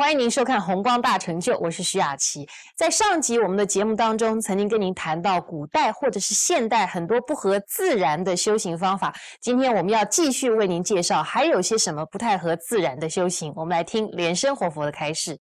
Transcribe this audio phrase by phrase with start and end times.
[0.00, 2.48] 欢迎您收看《红光大成就》，我是徐雅琪。
[2.74, 9.14] 在上集我们的节目当中，曾经跟您谈到古代或者是现代很多不合自然的修行方法。
[9.42, 13.52] 今天我们要继续为您介绍，还有些什么不太合自然的修行。
[13.54, 15.38] 我们来听莲生活佛的开示。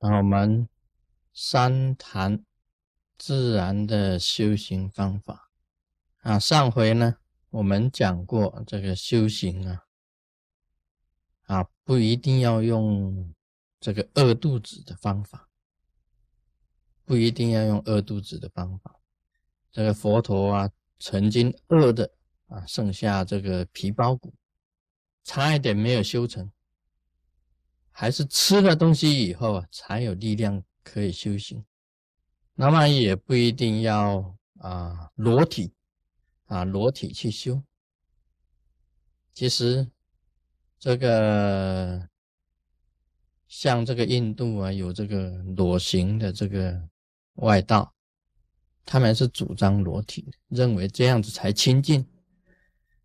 [0.00, 0.66] 那我们
[1.34, 2.42] 三谈
[3.18, 5.50] 自然的修行方法
[6.22, 6.38] 啊。
[6.38, 7.16] 上回呢，
[7.50, 9.82] 我们讲过这个修行啊。
[11.48, 13.34] 啊，不一定要用
[13.80, 15.48] 这个饿肚子的方法，
[17.04, 19.00] 不一定要用饿肚子的方法。
[19.70, 22.10] 这个佛陀啊，曾经饿的
[22.46, 24.34] 啊，剩下这个皮包骨，
[25.24, 26.50] 差一点没有修成，
[27.90, 31.64] 还是吃了东西以后啊，才有力量可以修行。
[32.54, 35.72] 那么也不一定要啊裸体
[36.46, 37.62] 啊裸体去修，
[39.34, 39.90] 其实。
[40.80, 42.08] 这个
[43.48, 46.80] 像这个印度啊，有这个裸行的这个
[47.34, 47.92] 外道，
[48.84, 52.06] 他们是主张裸体，认为这样子才清净。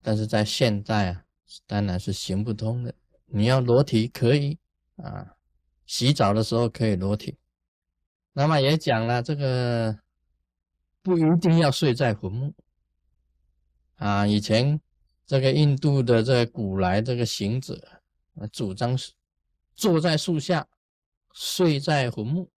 [0.02, 1.23] 但是在现代啊，
[1.66, 2.94] 当然是行不通的。
[3.25, 4.59] 你要裸体可以
[4.97, 5.36] 啊，
[5.86, 7.38] 洗澡的时候可以裸体。
[8.33, 9.97] 那么也讲了，这个
[11.02, 12.53] 不一定要睡在坟墓
[13.95, 14.80] 啊，以前。
[15.25, 18.02] 这个印度的这个古来这个行者，
[18.52, 19.14] 主张是
[19.75, 20.67] 坐在树下，
[21.33, 22.52] 睡在坟墓，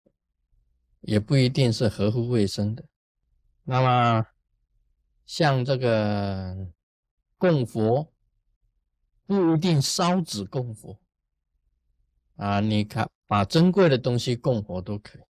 [1.00, 2.84] 也不一定是合乎卫生的。
[3.62, 4.26] 那么
[5.24, 6.72] 像这个
[7.38, 8.12] 供佛，
[9.26, 11.00] 不一定烧纸供佛
[12.36, 15.22] 啊，你看把珍贵的东西供佛都可以，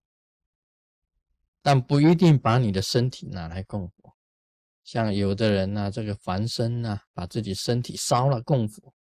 [1.61, 4.15] 但不一定把你的身体拿来供佛。
[4.83, 8.93] 像有的人呢，这个凡身呢，把自己身体烧了供佛，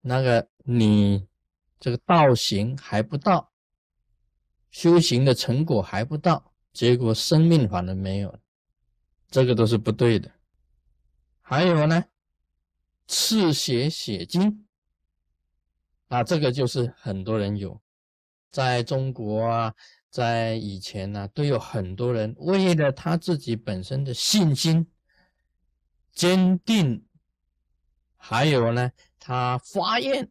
[0.00, 1.26] 那个你
[1.82, 3.50] 这个道行还不到，
[4.70, 8.38] 修行的成果还不到，结果生命反而没有，
[9.28, 10.30] 这个都是不对的。
[11.40, 12.04] 还有呢，
[13.08, 14.64] 赤血血精
[16.06, 17.82] 啊，这个就是很多人有，
[18.52, 19.74] 在中国啊。
[20.08, 24.86] 在以前呢，都有很多人为了他自己本身的信心
[26.12, 27.06] 坚定，
[28.18, 30.30] 还有呢，他发愿，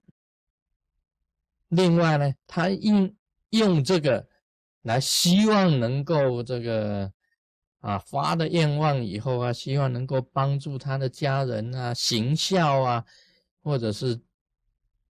[1.71, 3.15] 另外呢，他用
[3.49, 4.27] 用这个
[4.81, 7.11] 来希望能够这个
[7.79, 13.05] 啊发的愿望以后啊，希望能够帮助他的家人啊行孝啊，
[13.63, 14.19] 或者是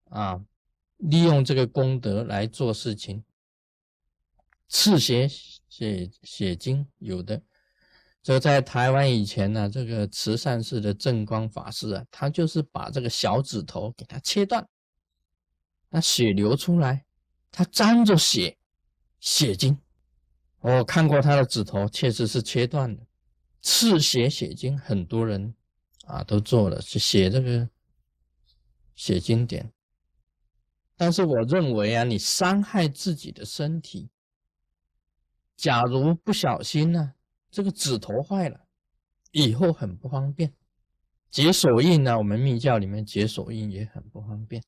[0.09, 0.39] 啊
[0.97, 3.23] 利用这个功德来做事情。
[4.67, 5.27] 赤血
[5.67, 7.41] 写写经有的，
[8.21, 14.65] 这在台湾以前呢，这个慈善寺的正光法师啊，他就是把这个小指头给他切断，
[15.91, 17.05] 那血流出来，
[17.51, 18.57] 他沾着血
[19.19, 19.77] 血经。
[20.61, 23.05] 我看过他的指头，确实是切断的。
[23.61, 25.53] 刺血血经，很多人
[26.05, 27.69] 啊都做了，去写这个
[28.95, 29.71] 写经典。
[30.95, 34.09] 但是我认为啊，你伤害自己的身体。
[35.57, 37.13] 假如不小心呢，
[37.51, 38.61] 这个指头坏了，
[39.31, 40.53] 以后很不方便。
[41.29, 44.63] 解手印呢，我们密教里面解手印也很不方便。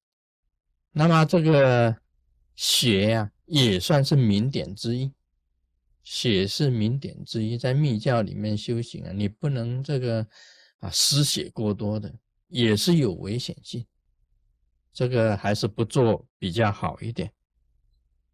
[0.94, 1.96] 那么这个
[2.56, 5.12] 血呀，也算是名点之一。
[6.04, 10.28] 血是名点之一，在密教里面修行啊，你不能这个
[10.80, 12.14] 啊失血过多的，
[12.50, 13.86] 也是有危险性。
[14.92, 17.32] 这个还是不做比较好一点。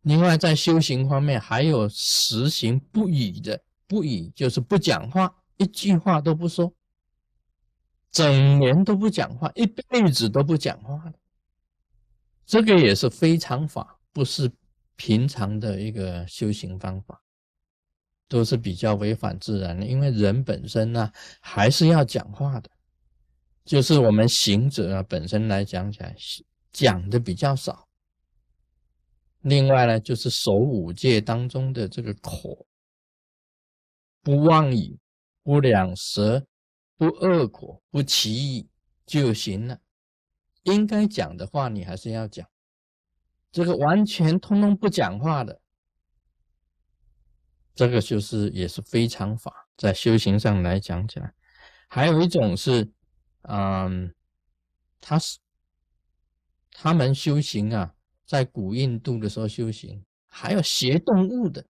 [0.01, 6.73] 另外，在修行方面，还有实行不语的，不语就是不讲话，一句话都不说，
[8.11, 11.19] 整年都不讲话，一辈子都不讲话的，
[12.49, 14.51] 这个也是非常法，不是
[14.95, 17.21] 平常的一个修行方法，
[18.27, 19.85] 都是比较违反自然的。
[19.85, 21.11] 因为人本身呢，
[21.41, 22.67] 还是要讲话的，
[23.63, 26.15] 就是我们行者啊，本身来讲起来，
[26.73, 27.87] 讲的比较少。
[29.41, 32.65] 另外呢，就是守五戒当中的这个口，
[34.23, 34.97] 不妄语，
[35.43, 36.43] 不两舌，
[36.97, 38.67] 不恶口，不绮语
[39.05, 39.79] 就行了。
[40.63, 42.47] 应该讲的话，你还是要讲。
[43.51, 45.61] 这个完全通通不讲话的，
[47.73, 51.33] 这个就是也是非常法，在修行上来讲起来。
[51.87, 52.91] 还有一种是，
[53.43, 54.13] 嗯，
[55.01, 55.39] 他是
[56.71, 57.95] 他们修行啊。
[58.25, 61.65] 在古印度的时候修行，还有学动物的，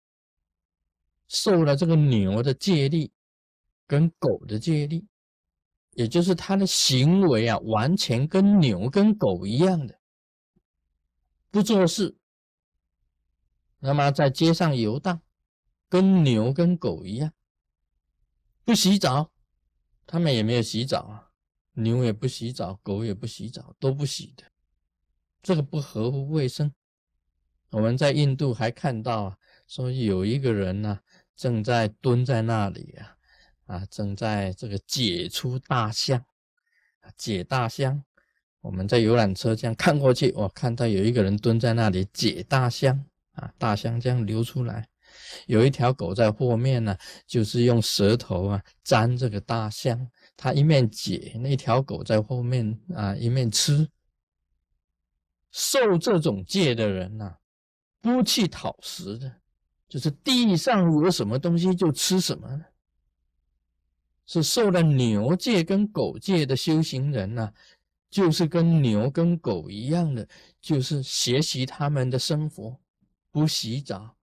[1.30, 3.10] 受了这个牛的戒律，
[3.88, 5.06] 跟狗的戒律，
[5.92, 10.00] 也就是他的行为啊，完全跟牛跟狗一样的，
[11.52, 12.18] 不做事，
[13.80, 15.22] 那么在街上游荡，
[15.90, 17.34] 跟牛跟狗一样，
[18.64, 19.32] 不洗澡，
[20.06, 21.32] 他们也没有洗澡啊，
[21.74, 24.44] 牛也不洗澡，狗也不洗澡，都不洗的，
[25.42, 26.74] 这个不合乎卫生。
[27.72, 29.38] 我们在印度还看到啊，
[29.68, 31.02] 说有一个人呢，
[31.36, 33.18] 正在蹲在那里啊，
[33.70, 36.26] 啊，正在这个解出大象，
[37.16, 38.04] 解大象。
[38.62, 43.06] 我们在游览车这样看过去，我看到有一个人蹲在那里解大象。
[43.34, 44.90] 啊，大象这样流出来，
[45.46, 53.88] 有一条狗在后面呢，就是用舌头啊粘这个大象，它一面解，那条狗在后面啊一面吃。
[55.52, 57.38] 受这种戒的人呐，
[58.02, 59.32] 不去讨食的，
[59.88, 62.66] 就是地上有什么东西就吃什么。
[64.30, 67.52] 是受了牛戒跟狗戒的修行人呢，
[68.12, 70.28] 就是跟牛跟狗一样的，
[70.62, 72.80] 就是学习他们的生活。
[73.32, 74.16] 不洗澡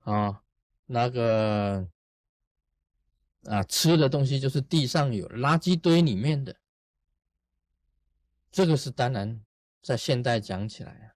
[0.00, 0.42] 啊，
[0.86, 1.86] 那个
[3.44, 6.56] 啊，吃的东西就是地上有垃圾堆里面的，
[8.50, 9.40] 这个是当然，
[9.82, 11.12] 在现代讲起来啊，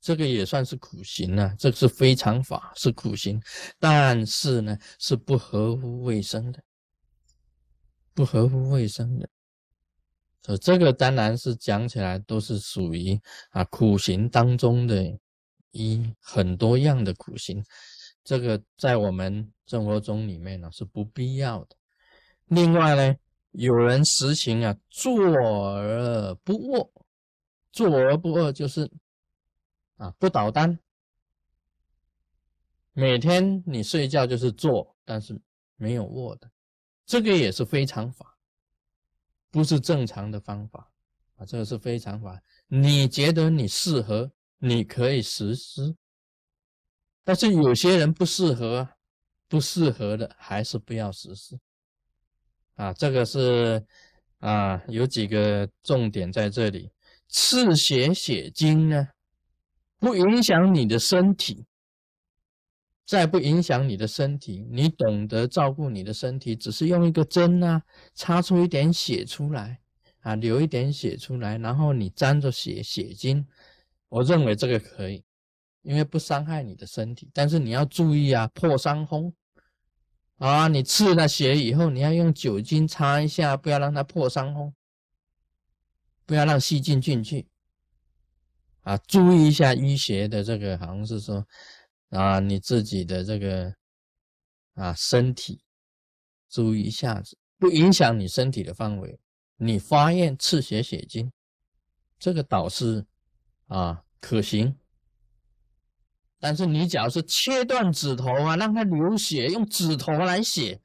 [0.00, 3.40] 这个也算是苦行了，这是非常法，是苦行，
[3.78, 6.62] 但是呢，是不合乎卫生的，
[8.16, 9.28] 不合乎卫生的，
[10.42, 13.20] 所以这个当然是讲起来都是属于
[13.50, 15.16] 啊苦行当中的。
[15.78, 17.62] 一很多样的苦行，
[18.24, 21.76] 这个在我们生活中里面呢是不必要的。
[22.46, 23.14] 另外呢，
[23.50, 26.90] 有人实行啊，坐而不卧，
[27.72, 28.90] 坐而不卧就是
[29.98, 30.78] 啊不倒单，
[32.94, 35.38] 每天你睡觉就是坐，但是
[35.76, 36.50] 没有卧的，
[37.06, 38.36] 这个也是非常法，
[39.50, 40.90] 不是正常的方法
[41.36, 42.42] 啊，这个是非常法。
[42.66, 44.32] 你觉得你适合？
[44.58, 45.94] 你可以实施，
[47.22, 48.88] 但是有些人不适合，
[49.48, 51.60] 不适合的还是不要实施。
[52.74, 53.86] 啊，这个是
[54.38, 56.90] 啊，有几个重点在这里。
[57.28, 59.08] 赤血血经呢，
[59.98, 61.66] 不影响你的身体，
[63.06, 67.80] 再不影响你的身体，你懂得照顾你的身体，只是用一个针啊，
[68.14, 69.80] 插出一点血出来
[70.20, 73.46] 啊，流一点血出来，然后你沾着血血精。
[74.08, 75.24] 我认为这个可以，
[75.82, 77.30] 因为不伤害你的身体。
[77.32, 79.32] 但是你要注意啊，破伤风
[80.38, 80.66] 啊！
[80.66, 84.74] 你刺了血以后，你要用酒精擦一下，不要让它破伤风，
[86.24, 87.46] 不要让细菌进去
[88.82, 88.96] 啊！
[88.96, 91.46] 注意一下医学的这个，好像是说
[92.10, 93.74] 啊，你自己的这个
[94.74, 95.62] 啊身体，
[96.48, 99.18] 注意一下子，不影响你身体的范围。
[99.56, 101.32] 你发现刺血血精，
[102.18, 103.06] 这个导师。
[103.68, 104.78] 啊，可行，
[106.38, 110.80] 但是你假如是切断指头啊，让它流血，用指头来写，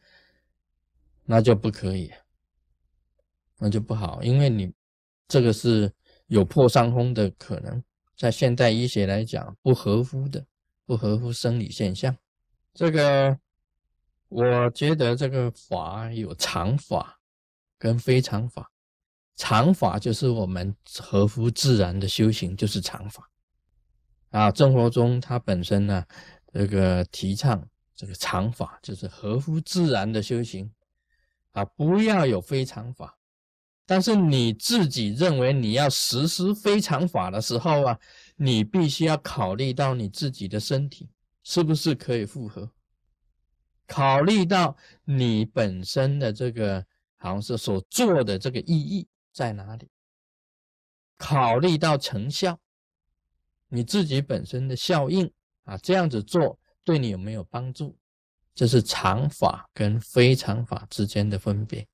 [1.26, 2.12] 那就不可以，
[3.60, 4.74] 那就不好，因为你
[5.28, 5.94] 这个是
[6.26, 7.84] 有破伤风的可能，
[8.18, 10.44] 在现代医学来讲不合乎的，
[10.86, 12.16] 不合乎生理现象。
[12.74, 13.38] 这个
[14.30, 17.20] 我觉得这个法有常法
[17.78, 18.72] 跟非常法。
[19.38, 23.28] 常法就是我们合乎自然的修行，就是常法
[24.30, 24.52] 啊。
[24.52, 26.06] 生活中它本身呢，
[26.54, 30.72] 这个提倡这个常法，就是合乎自然的修行
[31.54, 33.18] 啊，不要有非常法。
[33.88, 38.00] 但是你自己认为你要实施非常法的时候啊，
[38.44, 41.08] 你必须要考虑到你自己的身体
[41.44, 42.72] 是不是可以复合，
[43.86, 46.84] 考虑到你本身的这个
[47.18, 49.08] 好像是所做的这个意义。
[49.32, 49.88] 在哪里？
[51.18, 52.60] 考虑到成效，
[53.68, 55.32] 你自己本身的效应
[55.66, 57.96] 啊，这样子做对你有没有帮助？
[58.56, 61.88] 这是常法跟非常法之间的分别。